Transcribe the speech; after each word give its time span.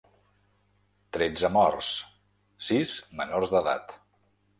Tretze 1.17 1.51
morts, 1.57 1.89
sis 2.71 2.95
menors 3.21 3.53
d’edat. 3.53 3.95